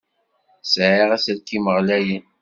Sɛiɣ 0.71 1.09
aselkim 1.15 1.65
ɣlayen. 1.75 2.23